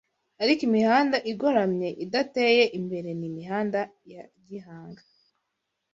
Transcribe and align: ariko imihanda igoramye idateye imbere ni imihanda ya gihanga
ariko 0.43 0.61
imihanda 0.69 1.17
igoramye 1.31 1.89
idateye 2.03 2.63
imbere 2.79 3.09
ni 3.19 3.25
imihanda 3.29 3.79
ya 4.13 4.23
gihanga 4.47 5.01